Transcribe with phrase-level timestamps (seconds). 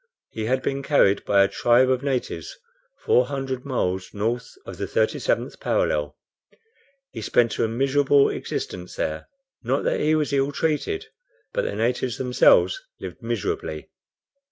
[0.31, 2.57] He had been carried by a tribe of natives
[3.05, 6.17] four hundred miles north of the 37th parallel.
[7.11, 9.27] He spent a miserable existence there
[9.61, 11.05] not that he was ill treated,
[11.53, 13.91] but the natives themselves lived miserably.